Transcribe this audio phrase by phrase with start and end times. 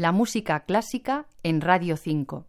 [0.00, 2.46] La música clásica en Radio 5.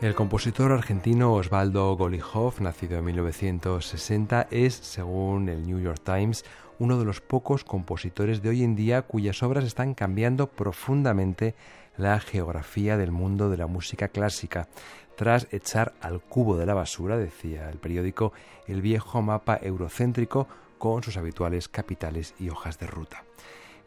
[0.00, 6.44] El compositor argentino Osvaldo Golijov, nacido en 1960, es, según el New York Times,
[6.80, 11.54] uno de los pocos compositores de hoy en día cuyas obras están cambiando profundamente
[11.98, 14.66] la geografía del mundo de la música clásica,
[15.14, 18.32] tras echar al cubo de la basura, decía el periódico,
[18.66, 20.48] el viejo mapa eurocéntrico
[20.78, 23.24] con sus habituales capitales y hojas de ruta.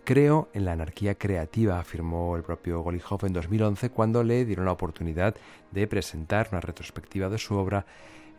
[0.04, 4.74] Creo en la anarquía creativa, afirmó el propio Golijov en 2011 cuando le dieron la
[4.74, 5.36] oportunidad
[5.72, 7.88] de presentar una retrospectiva de su obra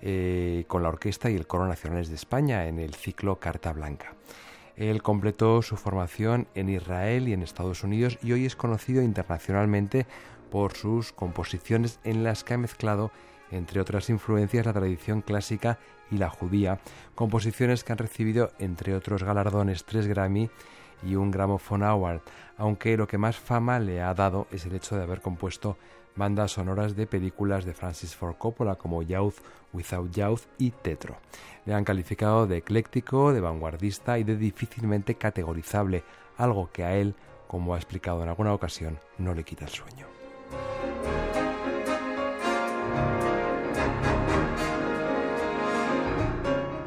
[0.02, 4.14] eh, con la orquesta y el coro nacionales de España en el ciclo Carta Blanca.
[4.76, 10.06] Él completó su formación en Israel y en Estados Unidos y hoy es conocido internacionalmente
[10.50, 13.10] por sus composiciones en las que ha mezclado,
[13.50, 15.78] entre otras influencias, la tradición clásica
[16.10, 16.80] y la judía,
[17.14, 20.50] composiciones que han recibido, entre otros galardones, tres Grammy
[21.02, 22.20] y un Gramophone Award,
[22.56, 25.76] aunque lo que más fama le ha dado es el hecho de haber compuesto
[26.16, 29.36] bandas sonoras de películas de Francis Ford Coppola como Youth
[29.72, 31.16] Without Youth y Tetro.
[31.66, 36.04] Le han calificado de ecléctico, de vanguardista y de difícilmente categorizable,
[36.36, 37.14] algo que a él,
[37.48, 40.23] como ha explicado en alguna ocasión, no le quita el sueño.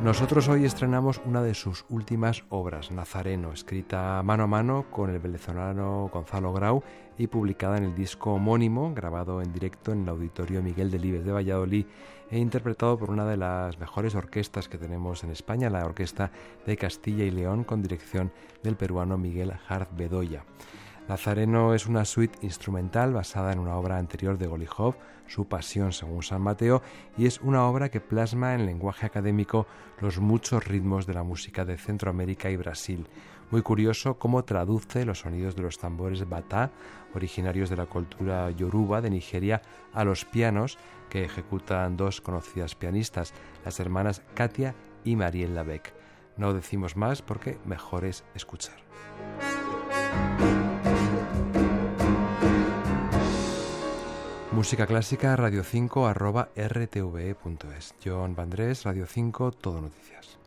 [0.08, 5.20] Nosotros hoy estrenamos una de sus últimas obras, Nazareno, escrita mano a mano con el
[5.20, 6.82] venezolano Gonzalo Grau
[7.18, 11.34] y publicada en el disco homónimo, grabado en directo en el Auditorio Miguel Delibes de
[11.34, 11.88] Valladolid
[12.32, 16.32] e interpretado por una de las mejores orquestas que tenemos en España, la Orquesta
[16.66, 18.32] de Castilla y León, con dirección
[18.64, 20.46] del peruano Miguel Hart Bedoya.
[21.08, 26.22] Nazareno es una suite instrumental basada en una obra anterior de Golijov, Su Pasión según
[26.22, 26.82] San Mateo,
[27.18, 29.68] y es una obra que plasma en lenguaje académico
[30.02, 33.08] los muchos ritmos de la música de Centroamérica y Brasil.
[33.52, 36.72] Muy curioso cómo traduce los sonidos de los tambores batá,
[37.16, 39.62] originarios de la cultura yoruba de Nigeria,
[39.94, 40.78] a los pianos
[41.10, 44.76] que ejecutan dos conocidas pianistas, las hermanas Katia
[45.06, 45.94] y Marielle Beck.
[46.36, 48.76] No decimos más porque mejor es escuchar.
[54.58, 57.94] Música clásica radio5 arroba rtve.es.
[58.04, 60.40] John Vandrés, Radio 5, Todo Noticias.